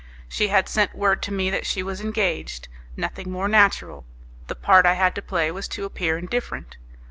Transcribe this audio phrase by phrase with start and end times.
[0.27, 2.67] She had sent word to me that she was engaged;
[2.97, 4.03] nothing more natural;
[4.47, 6.75] the part I had to play was to appear indifferent.